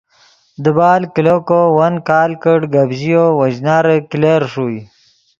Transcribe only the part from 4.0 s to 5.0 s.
کلیر ݰوئے